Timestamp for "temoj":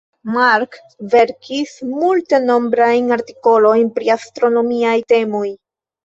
5.15-5.43